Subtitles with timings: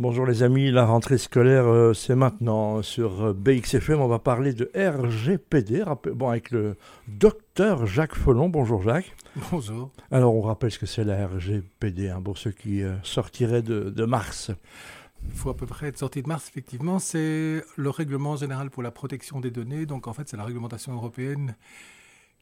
[0.00, 4.00] Bonjour les amis, la rentrée scolaire euh, c'est maintenant sur euh, BXFM.
[4.00, 5.84] On va parler de RGPD
[6.14, 8.48] bon, avec le docteur Jacques Follon.
[8.48, 9.14] Bonjour Jacques.
[9.50, 9.90] Bonjour.
[10.10, 14.04] Alors on rappelle ce que c'est la RGPD hein, pour ceux qui euh, sortiraient de,
[14.06, 14.50] Mars.
[15.28, 16.98] Il faut à peu près être sorti de Mars, effectivement.
[16.98, 19.84] C'est le règlement général pour la protection des données.
[19.84, 21.56] Donc en fait c'est la réglementation européenne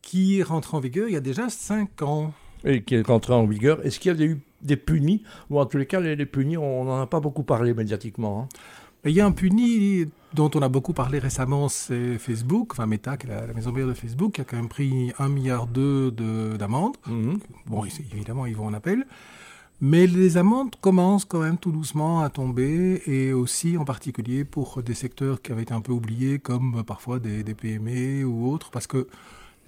[0.01, 2.33] qui rentre en vigueur il y a déjà 5 ans.
[2.63, 3.85] Et qui est rentrée en vigueur.
[3.85, 6.85] Est-ce qu'il y a eu des punis, ou en tous les cas, les, punis, on
[6.85, 8.43] n'en a pas beaucoup parlé médiatiquement.
[8.43, 8.49] Hein.
[9.05, 13.17] Il y a un puni dont on a beaucoup parlé récemment, c'est Facebook, enfin Meta,
[13.17, 16.97] qui est la, maison mère de Facebook, qui a quand même pris 1,2 milliard d'amendes.
[17.07, 17.39] Mhm.
[17.67, 19.07] Bon, évidemment, ils vont en appel.
[19.81, 24.83] Mais les amendes commencent quand même tout doucement à tomber, et aussi en particulier pour
[24.83, 28.71] des secteurs qui avaient été un peu oubliés, comme parfois des, des PME ou autres,
[28.73, 29.07] parce que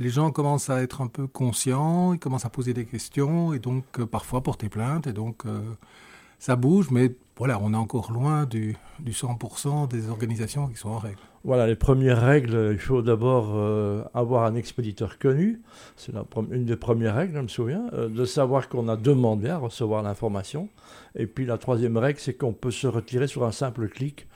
[0.00, 3.58] les gens commencent à être un peu conscients, ils commencent à poser des questions et
[3.58, 5.06] donc euh, parfois porter plainte.
[5.06, 5.60] Et donc euh,
[6.38, 10.98] ça bouge, mais voilà, on est encore loin du, 100% des organisations qui sont en
[10.98, 11.18] règle.
[11.44, 15.60] Voilà, les premières règles, il faut d'abord euh, avoir un expéditeur connu.
[15.96, 16.12] C'est
[16.50, 20.68] une des premières règles, je me souviens, de savoir qu'on a demandé à recevoir l'information.
[21.14, 24.26] Et puis la troisième règle, c'est qu'on peut se retirer sur un simple clic.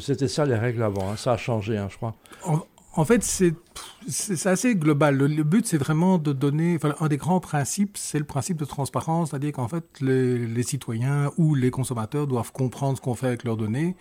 [0.00, 1.16] C'était ça les règles avant, hein.
[1.16, 2.14] ça a changé, hein, je crois.
[2.44, 2.60] En
[3.04, 5.16] fait, c'est assez global.
[5.16, 6.76] Le, but, c'est vraiment de donner.
[6.76, 11.32] Enfin, un des grands principes, c'est le principe de transparence, c'est-à-dire qu'en fait, les, citoyens
[11.36, 13.96] ou les consommateurs doivent comprendre ce qu'on fait avec leurs données.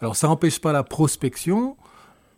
[0.00, 1.76] Alors, ça n'empêche pas la prospection,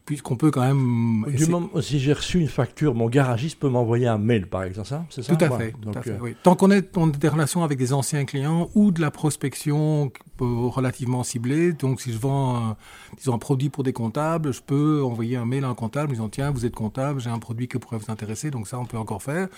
[0.08, 1.26] puisqu'on peut quand même.
[1.36, 4.88] Du moment, si j'ai reçu une facture, mon garagiste peut m'envoyer un mail, par exemple,
[4.88, 5.36] ça C'est ça?
[5.36, 5.74] Tout à fait.
[6.08, 10.10] Euh, Tant qu'on est dans des relations avec des anciens clients ou de la prospection
[10.40, 12.76] relativement ciblée, donc si je vends un,
[13.18, 16.30] disons, un produit pour des comptables, je peux envoyer un mail à un comptable disant
[16.30, 18.96] tiens, vous êtes comptable, j'ai un produit qui pourrait vous intéresser, donc ça, on peut
[18.96, 19.48] encore faire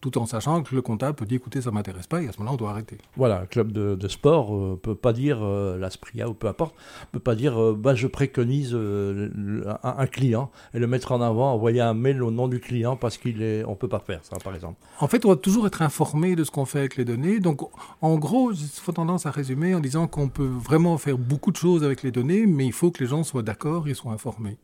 [0.00, 2.38] tout en sachant que le comptable peut dire écoutez, ça m'intéresse pas, et à ce
[2.38, 2.98] moment-là, on doit arrêter.
[3.16, 6.74] Voilà, un club de, sport ne euh, peut pas dire, euh, l'Aspria ou peu importe,
[7.12, 11.80] peut pas dire euh, bah, je préconise un, client et le mettre en avant, envoyer
[11.80, 14.54] un mail au nom du client parce qu'il est, on peut pas faire ça, par
[14.54, 14.76] exemple.
[15.00, 17.40] En fait, on doit toujours être informé de ce qu'on fait avec les données.
[17.40, 17.60] Donc,
[18.00, 21.56] en gros, il faut tendance à résumer en disant qu'on peut vraiment faire beaucoup de
[21.56, 24.58] choses avec les données, mais il faut que les gens soient d'accord et soient informés.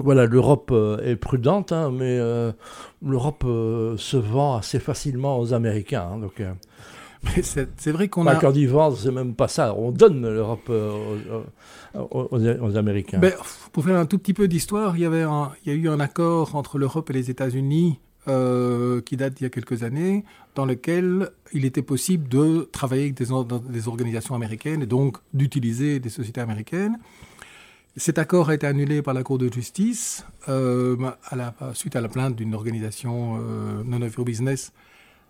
[0.00, 2.52] Voilà, l'Europe euh, est prudente, hein, mais euh,
[3.04, 6.08] l'Europe euh, se vend assez facilement aux Américains.
[6.12, 6.42] Hein, donc,
[7.42, 8.34] c'est vrai qu'on a.
[8.34, 9.74] Quand ils vendent, c'est même pas ça.
[9.74, 10.70] On donne l'Europe
[11.94, 13.18] aux, Américains.
[13.18, 13.32] Ben,
[13.72, 15.24] pour faire un tout petit peu d'histoire, il y avait
[15.64, 19.46] il y a eu un accord entre l'Europe et les États-Unis qui date d'il y
[19.46, 23.26] a quelques années, dans lequel il était possible de travailler avec des,
[23.70, 26.98] des organisations américaines et donc d'utiliser des sociétés américaines.
[27.96, 30.96] Cet accord a été annulé par la Cour de justice euh,
[31.26, 34.72] à la, suite à la plainte d'une organisation euh, non of business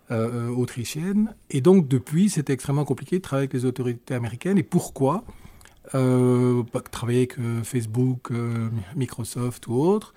[0.09, 1.35] euh, autrichienne.
[1.51, 4.57] Et donc, depuis, c'était extrêmement compliqué de travailler avec les autorités américaines.
[4.57, 5.23] Et pourquoi
[5.91, 8.31] Travailler avec Facebook,
[8.95, 10.15] Microsoft ou autres.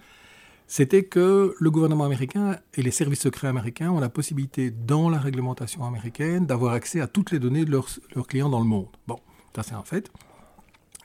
[0.67, 5.19] C'était que le gouvernement américain et les services secrets américains ont la possibilité, dans la
[5.19, 8.89] réglementation américaine, d'avoir accès à toutes les données de leurs, leurs clients dans le monde.
[9.07, 9.19] Bon,
[9.55, 10.11] ça c'est un fait.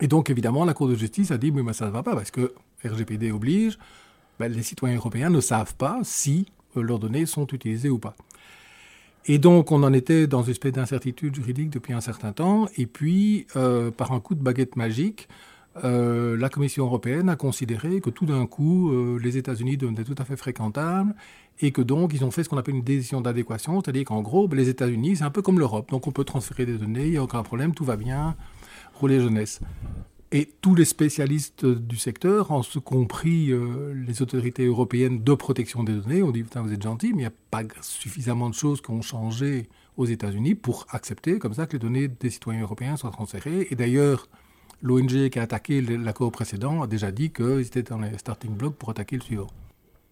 [0.03, 2.29] Et donc, évidemment, la Cour de justice a dit, mais ça ne va pas, parce
[2.29, 2.53] que
[2.83, 3.79] RGPD oblige,
[4.37, 8.13] ben, les citoyens européens ne savent pas si euh, leurs données sont utilisées ou pas.
[9.27, 12.67] Et donc, on en était dans une espèce d'incertitude juridique depuis un certain temps.
[12.75, 15.29] Et puis, euh, par un coup de baguette magique,
[15.85, 20.25] euh, la Commission européenne a considéré que tout d'un coup, les États-Unis devenaient tout à
[20.25, 21.15] fait fréquentables
[21.61, 24.49] et que donc ils ont fait ce qu'on appelle une décision d'adéquation, c'est-à-dire qu'en gros,
[24.49, 25.89] ben, les États-Unis, c'est un peu comme l'Europe.
[25.91, 28.35] Donc, on peut transférer des données, il n'y a aucun problème, tout va bien
[29.07, 29.59] les jeunesse.
[30.31, 35.83] Et tous les spécialistes du secteur, en ce compris euh, les autorités européennes de protection
[35.83, 38.81] des données, ont dit vous êtes gentil, mais il n'y a pas suffisamment de choses
[38.81, 42.97] qui ont changé aux États-Unis pour accepter comme ça que les données des citoyens européens
[42.97, 43.67] soient transférées.
[43.69, 44.27] Et d'ailleurs,
[44.81, 48.75] l'ONG qui a attaqué l'accord précédent a déjà dit qu'ils étaient dans les starting blocks
[48.75, 49.47] pour attaquer le suivant.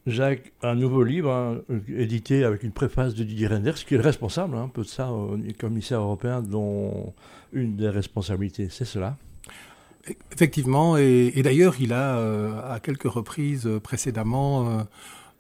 [0.08, 4.04] Jacques, un nouveau livre hein, édité avec une préface de Didier Renders, qui est le
[4.04, 5.10] responsable hein, un peu de ça,
[5.60, 7.14] commissaire européen, dont
[7.54, 9.18] une des responsabilités, c'est cela.
[10.32, 14.84] Effectivement, et, d'ailleurs, il a euh, à quelques reprises précédemment euh,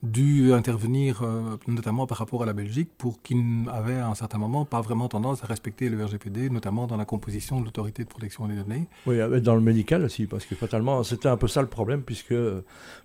[0.03, 4.39] dû intervenir euh, notamment par rapport à la Belgique pour qu'il avait à un certain
[4.39, 8.09] moment pas vraiment tendance à respecter le RGPD, notamment dans la composition de l'autorité de
[8.09, 8.87] protection des données.
[9.05, 12.33] Oui, dans le médical aussi, parce que fatalement, c'était un peu ça le problème, puisque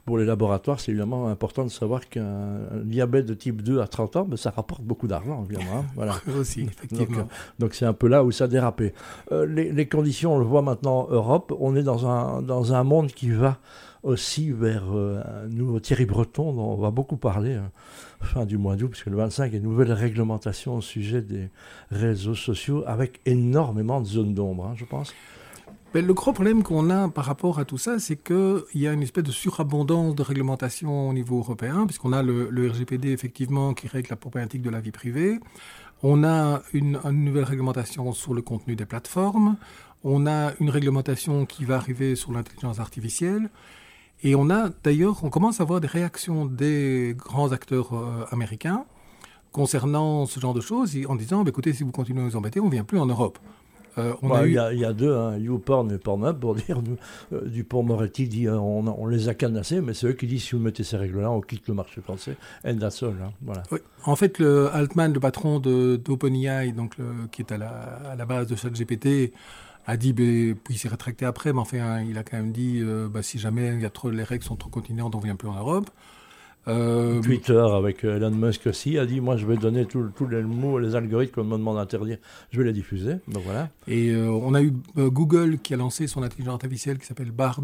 [0.06, 4.16] pour les laboratoires, c'est évidemment important de savoir qu'un diabète de type 2 à 30
[4.16, 5.80] ans, ben, ça rapporte beaucoup d'argent, évidemment.
[5.80, 6.14] Hein, voilà.
[6.38, 7.28] aussi, effectivement.
[7.58, 8.94] Donc c'est un peu là où ça a dérapé.
[9.32, 12.84] Euh, les, les, conditions, on le voit maintenant, Europe, on est dans un, dans un
[12.84, 13.58] monde qui va
[14.06, 17.70] aussi vers un nouveau Thierry Breton, dont on va beaucoup parler hein,
[18.20, 21.22] fin du mois d'août, puisque le 25 il y a une nouvelle réglementation au sujet
[21.22, 21.50] des
[21.90, 25.12] réseaux sociaux avec énormément de zones d'ombre, hein, je pense.
[26.02, 29.02] Le gros problème qu'on a par rapport à tout ça, c'est qu'il y a une
[29.02, 34.08] espèce de surabondance de réglementation au niveau européen, puisqu'on a le, RGPD effectivement qui règle
[34.10, 35.40] la problématique de la vie privée.
[36.02, 39.56] On a une, nouvelle réglementation sur le contenu des plateformes.
[40.04, 43.48] On a une réglementation qui va arriver sur l'intelligence artificielle.
[44.22, 48.84] Et on a d'ailleurs, on commence à voir des réactions des grands acteurs euh, américains
[49.52, 52.60] concernant ce genre de choses, en disant bah, écoutez, si vous continuez à nous embêter,
[52.60, 53.38] on ne vient plus en Europe.
[53.98, 54.12] Euh,
[54.44, 56.82] il y, a deux, hein, YouPorn et Pornhub, pour dire.
[57.32, 60.54] Euh, Dupont Moretti dit euh, on, les a canassés, mais c'est eux qui disent si
[60.54, 62.36] vous mettez ces règles-là, on quitte le marché français.
[62.66, 63.62] And that's all, hein, voilà.
[64.04, 66.96] En fait, le Altman, le patron d'OpenAI, donc
[67.32, 67.68] qui est à la,
[68.10, 69.32] à la base de ChatGPT,
[69.86, 72.82] a dit, ben, puis il s'est rétracté après, mais enfin, il a quand même dit
[73.12, 75.36] bah, si jamais il y a trop, les règles sont trop continentes, on ne vient
[75.36, 75.90] plus en Europe.
[76.68, 80.42] Euh, Twitter avec euh, Elon Musk aussi a dit moi je vais donner tous les
[80.42, 82.18] mots, les algorithmes qu'on me demande d'interdire,
[82.50, 83.16] je vais les diffuser.
[83.28, 83.68] Donc voilà.
[83.86, 87.62] Et euh, on a eu Google qui a lancé son intelligence artificielle qui s'appelle Bard.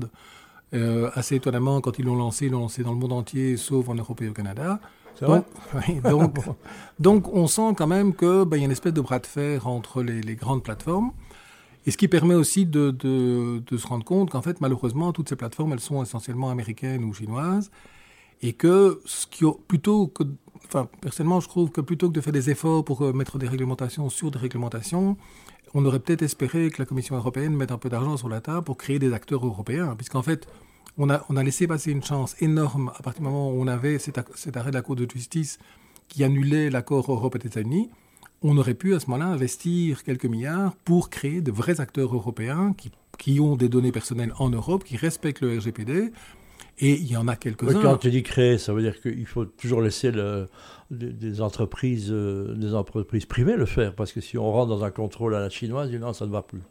[1.14, 3.94] assez étonnamment, quand ils l'ont lancé, ils l'ont lancé dans le monde entier, sauf en
[3.94, 4.78] Europe et au Canada.
[5.20, 5.44] Donc,
[6.04, 6.34] donc,
[7.00, 9.66] donc, on sent quand même qu'il ben, y a une espèce de bras de fer
[9.66, 11.10] entre les, les grandes plateformes.
[11.86, 12.94] Et ce qui permet aussi de,
[13.70, 17.70] se rendre compte qu'en fait, malheureusement, toutes ces plateformes, elles sont essentiellement américaines ou chinoises
[18.42, 19.00] et que
[19.68, 20.24] plutôt que,
[20.66, 23.48] enfin, personnellement, je trouve que plutôt que de faire des efforts pour euh, mettre des
[23.48, 25.16] réglementations sur des réglementations,
[25.74, 28.64] on aurait peut-être espéré que la Commission européenne mette un peu d'argent sur la table
[28.64, 30.46] pour créer des acteurs européens, puisqu'en fait,
[30.98, 33.66] on a, on a laissé passer une chance énorme à partir du moment où on
[33.66, 34.18] avait cet,
[34.56, 35.58] arrêt de la Cour de justice
[36.08, 37.90] qui annulait l'accord Europe-États-Unis.
[38.42, 42.74] On aurait pu à ce moment-là investir quelques milliards pour créer de vrais acteurs européens
[42.76, 46.12] qui, qui ont des données personnelles en Europe, qui respectent le RGPD,
[46.78, 47.80] et il y en a quelques-uns.
[47.80, 50.48] quand tu dis créer, ça veut dire qu'il faut toujours laisser le,
[50.90, 54.90] des, entreprises, euh, des entreprises privées le faire, parce que si on rentre dans un
[54.90, 56.62] contrôle à la chinoise, non, ça ne va plus.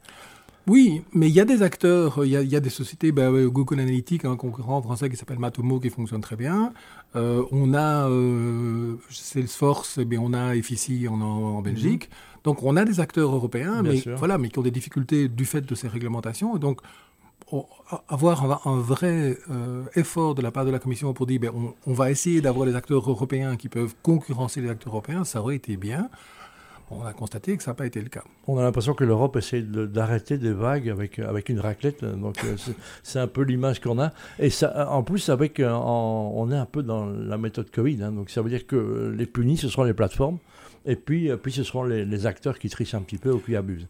[0.68, 4.26] Oui, mais il y a des acteurs, il y a, des sociétés, bah, Google Analytics,
[4.26, 6.72] un concurrent français qui s'appelle Matomo qui fonctionne très bien.
[7.16, 12.10] Euh, on a euh, Salesforce, et on a Effici en, en Belgique.
[12.10, 12.40] Mhm.
[12.44, 15.62] Donc on a des acteurs européens, mais, voilà, mais qui ont des difficultés du fait
[15.62, 16.56] de ces réglementations.
[16.56, 16.82] Et donc
[18.08, 21.52] avoir un, vrai euh, effort de la part de la Commission pour dire ben,
[21.86, 25.56] on, va essayer d'avoir des acteurs européens qui peuvent concurrencer les acteurs européens, ça aurait
[25.56, 26.10] été bien.
[26.92, 28.24] On a constaté que ça n'a pas été le cas.
[28.48, 32.04] On a l'impression que l'Europe essaie d'arrêter des vagues avec, avec une raclette.
[32.04, 32.56] Donc euh,
[33.04, 34.12] c'est un peu l'image qu'on a.
[34.40, 38.04] Et ça, en plus, avec, on est un peu dans la méthode Covid.
[38.04, 38.12] Hein.
[38.12, 40.38] donc ça veut dire que les punis, ce seront les plateformes.
[40.86, 43.56] Et puis, puis ce seront les, les acteurs qui trichent un petit peu ou qui
[43.56, 43.88] abusent.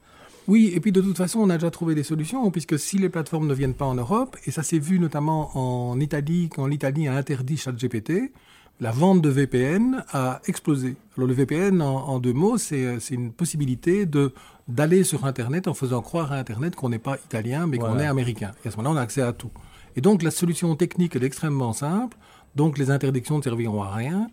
[0.47, 3.09] Oui, et puis de toute façon, on a déjà trouvé des solutions, puisque si les
[3.09, 7.07] plateformes ne viennent pas en Europe, et ça s'est vu notamment en Italie, quand l'Italie
[7.07, 8.31] a interdit ChatGPT,
[8.79, 10.95] la vente de VPN a explosé.
[11.17, 14.33] Alors le VPN, en, deux mots, c'est une possibilité de
[14.67, 18.05] d'aller sur Internet en faisant croire à Internet qu'on n'est pas italien, mais qu'on est
[18.05, 18.51] américain.
[18.63, 19.51] Et à ce moment-là, on a accès à tout.
[19.95, 22.17] Et donc la solution technique est extrêmement simple.
[22.55, 24.29] Donc les interdictions ne serviront à rien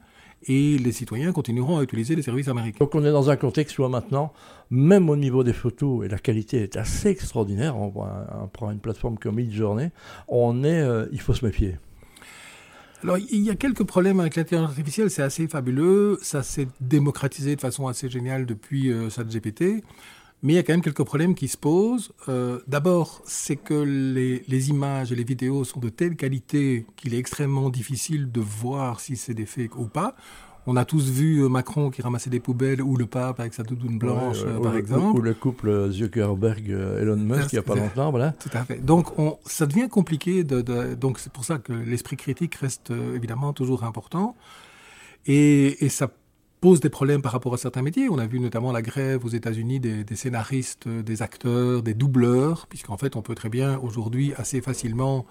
[0.47, 2.79] et les citoyens continueront à utiliser les services américains.
[2.81, 4.33] Donc on est dans un contexte où maintenant,
[4.71, 7.93] même au niveau des photos, et la qualité est assez extraordinaire, on,
[8.53, 9.91] prend une plateforme comme Midjourney,
[10.29, 11.77] on est, euh, il faut se méfier.
[13.05, 17.55] Alors, il y a quelques problèmes avec l'intelligence artificielle, c'est assez fabuleux, ça s'est démocratisé
[17.55, 19.85] de façon assez géniale depuis euh, ChatGPT.
[20.43, 22.13] Mais il y a quand même quelques problèmes qui se posent.
[22.29, 27.19] Euh, d'abord, c'est que les, images et les vidéos sont de telle qualité qu'il est
[27.19, 30.15] extrêmement difficile de voir si c'est des fakes ou pas.
[30.71, 33.63] On a tous vu euh, Macron qui ramassait des poubelles ou le pape avec sa
[33.63, 35.19] doudoune blanche, euh, par exemple.
[35.19, 38.33] Ou le couple Zuckerberg-Elon Musk il n'y a pas longtemps, voilà.
[38.33, 38.85] Tout à fait.
[38.85, 40.45] Donc on, ça devient compliqué.
[40.45, 44.37] De, donc c'est pour ça que l'esprit critique reste évidemment toujours important.
[45.27, 46.09] Et, et ça
[46.61, 48.09] pose des problèmes par rapport à certains métiers.
[48.09, 52.67] On a vu notamment la grève aux États-Unis des, scénaristes, euh, des acteurs, des doubleurs,
[52.69, 55.25] puisqu'en fait, on peut très bien aujourd'hui assez facilement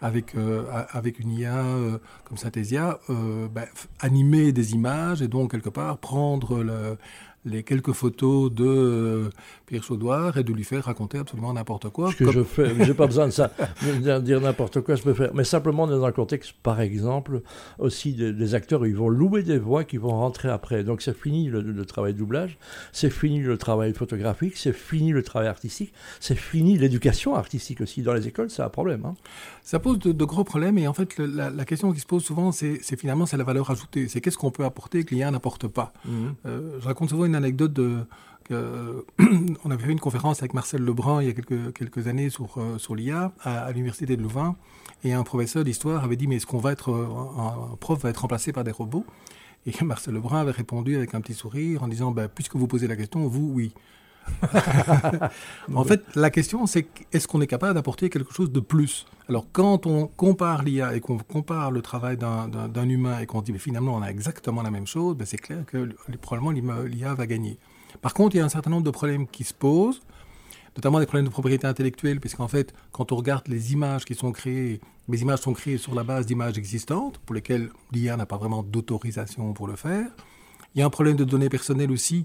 [0.00, 3.66] avec, euh, avec une IA euh, comme Synthesia, ben,
[4.00, 6.98] animer des images et donc quelque part prendre le,
[7.44, 9.30] les quelques photos de euh,
[9.66, 12.10] Pierre Chaudoir et de lui faire raconter absolument n'importe quoi.
[12.10, 13.50] Ce que je fais, j'ai pas besoin de ça,
[13.82, 15.30] de dire n'importe quoi, je peux faire.
[15.34, 17.42] Mais simplement dans un contexte, par exemple,
[17.78, 20.84] aussi des, acteurs, ils vont louer des voix qui vont rentrer après.
[20.84, 22.58] Donc c'est fini le, travail de doublage,
[22.92, 28.02] c'est fini le travail photographique, c'est fini le travail artistique, c'est fini l'éducation artistique aussi.
[28.02, 29.04] Dans les écoles, c'est un problème.
[29.04, 29.14] Hein.
[29.62, 32.78] Ça pose de, gros problèmes et en fait, la, question qui se pose souvent, c'est
[32.96, 34.08] finalement c'est la valeur ajoutée.
[34.08, 35.92] C'est qu'est-ce qu'on peut apporter que l'IA n'apporte pas?
[36.04, 36.10] Mmh.
[36.46, 38.06] Euh, je raconte souvent une anecdote de,
[38.50, 42.94] on avait fait une conférence avec Marcel Lebrun il y a quelques, années sur, sur
[42.94, 44.56] l'IA à, l'université de Louvain.
[45.02, 46.90] Et un professeur d'histoire avait dit Mais est-ce qu'on va être.
[46.92, 49.04] Un prof va être remplacé par des robots?
[49.66, 52.86] Et Marcel Lebrun avait répondu avec un petit sourire en disant ben, Puisque vous posez
[52.86, 53.72] la question, vous, oui.
[55.74, 59.06] en fait, la question, c'est est-ce qu'on est capable d'apporter quelque chose de plus?
[59.28, 63.56] Alors, quand on compare l'IA et qu'on compare le travail d'un humain et qu'on dit,
[63.58, 65.88] finalement, on a exactement la même chose, ben c'est clair que
[66.20, 66.50] probablement
[66.82, 67.58] l'IA va gagner.
[68.02, 70.02] Par contre, il y a un certain nombre de problèmes qui se posent,
[70.76, 74.32] notamment des problèmes de propriété intellectuelle, puisqu'en fait, quand on regarde les images qui sont
[74.32, 78.36] créées, les images sont créées sur la base d'images existantes, pour lesquelles l'IA n'a pas
[78.36, 80.08] vraiment d'autorisation pour le faire.
[80.74, 82.24] Il y a un problème de données personnelles aussi,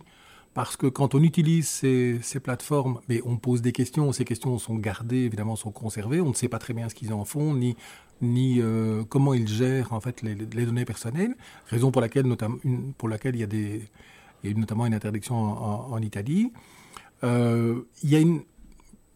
[0.60, 4.76] parce que quand on utilise ces, plateformes, mais on pose des questions, ces questions sont
[4.76, 7.78] gardées, évidemment, sont conservées, on ne sait pas très bien ce qu'ils en font, ni,
[8.20, 11.34] ni euh, comment ils gèrent en fait les, données personnelles,
[11.68, 12.58] raison pour laquelle, notamment,
[12.98, 13.84] pour laquelle il y a des,
[14.44, 16.52] il y a notamment une interdiction en, Italie.
[17.24, 18.42] Euh, il y a une,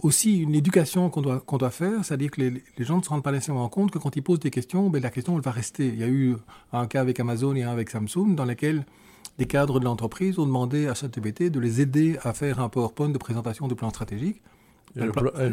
[0.02, 3.32] aussi une éducation qu'on doit, doit faire, c'est-à-dire que les, gens ne se rendent pas
[3.32, 5.88] nécessairement compte que quand ils posent des questions, ben, la question elle va rester.
[5.88, 6.36] Il y a eu
[6.72, 8.86] un cas avec Amazon et un avec Samsung dans lesquels
[9.38, 13.10] des cadres de l'entreprise ont demandé à ChatGPT de les aider à faire un PowerPoint
[13.10, 14.42] de présentation de plan stratégique.
[14.96, 15.12] Et le,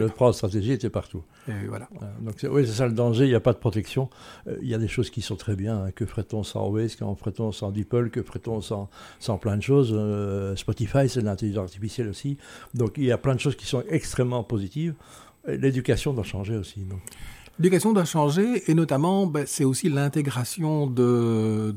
[0.08, 1.22] plan, de stratégie était partout.
[1.48, 1.88] Et voilà.
[2.20, 4.10] Donc oui, c'est ça le danger, il n'y a pas de protection.
[4.46, 5.84] Euh, il y a des choses qui sont très bien.
[5.84, 5.90] Hein.
[5.92, 9.92] Que ferait-on sans Waze, que ferait-on sans DeepL, que ferait-on sans, sans plein de choses
[9.94, 12.36] euh, Spotify, c'est de l'intelligence artificielle aussi.
[12.74, 14.94] Donc il y a plein de choses qui sont extrêmement positives.
[15.46, 16.80] L'éducation doit changer aussi.
[16.80, 17.00] Donc.
[17.60, 21.74] L'éducation doit changer et notamment, ben, c'est aussi l'intégration de,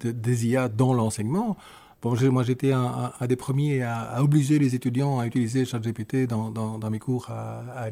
[0.00, 1.56] des IA dans l'enseignement.
[2.00, 6.98] Bon, moi, j'étais un, des premiers à, obliger les étudiants à utiliser ChatGPT dans, mes
[7.00, 7.88] cours à, à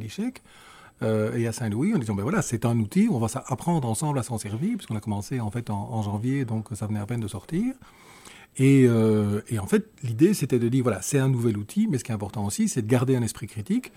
[1.03, 4.19] euh, et à Saint-Louis en disant, ben voilà, c'est un outil, on va apprendre ensemble
[4.19, 7.21] à s'en servir, puisqu'on a commencé en fait en, janvier, donc ça venait à peine
[7.21, 7.75] de sortir.
[8.59, 11.99] Et, euh, et en fait, l'idée, c'était de dire, voilà, c'est un nouvel outil, mais
[11.99, 13.93] ce qui est important aussi, c'est de garder un esprit critique.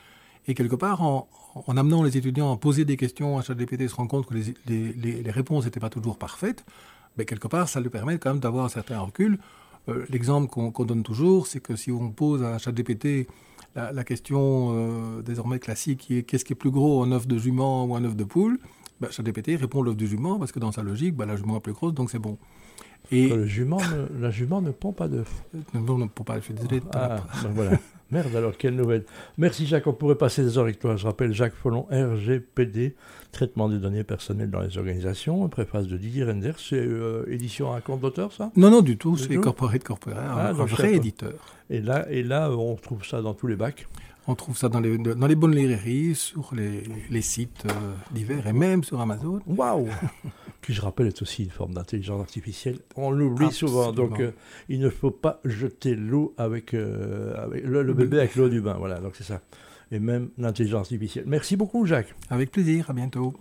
[0.48, 3.96] Et quelque part, en, en amenant les étudiants à poser des questions à ChatGPT, se
[3.96, 6.66] rendre compte que les, les, réponses n'étaient pas toujours parfaites,
[7.18, 9.39] mais quelque part, ça lui permet quand même d'avoir un certain recul.
[9.88, 13.28] Euh, l'exemple qu'on donne toujours, c'est que si on pose à ChatGPT
[13.76, 17.28] la, la question euh, désormais classique qui est qu'est-ce qui est plus gros, un œuf
[17.28, 18.60] de jument ou un œuf de poule,
[19.00, 21.62] bah, ChatGPT répond l'œuf du jument parce que dans sa logique, bah, la jument est
[21.62, 22.38] plus grosse, donc c'est bon.
[23.12, 23.79] Et le jument
[24.20, 25.44] la jument ne pond pas d'œuf.
[25.74, 26.82] Non, ne pond pas, désolé.
[26.94, 27.72] Ah, ben voilà.
[28.12, 29.06] Merde alors, quelle nouvelle.
[29.38, 30.96] Merci Jacques, on pourrait passer des heures avec toi.
[30.96, 32.96] Je rappelle Jacques Follon, RGPD,
[33.32, 36.53] traitement des données personnelles dans les organisations, préface de Didier Render.
[36.58, 38.51] C'est euh, édition à compte d'auteur, ça?
[38.56, 41.34] Non, non, du tout, c'est Corporate Corporate, ah, un, vrai éditeur.
[41.70, 43.88] Et là, et là, on trouve ça dans tous les bacs?
[44.27, 48.46] On trouve ça dans les, dans les bonnes librairies, sur les, les sites euh, divers
[48.48, 49.39] et même sur Amazon.
[49.46, 49.88] Waouh
[50.62, 52.80] Qui, je rappelle, est aussi une forme d'intelligence artificielle.
[52.96, 53.92] On l'oublie souvent.
[53.92, 54.32] Donc, euh,
[54.68, 58.75] il ne faut pas jeter l'eau avec, euh, avec le, bébé avec l'eau du bain.
[58.78, 59.42] Voilà, donc c'est ça.
[59.92, 61.24] Et même l'intelligence artificielle.
[61.28, 62.13] Merci beaucoup, Jacques.
[62.30, 62.89] Avec plaisir.
[62.89, 63.34] À bientôt.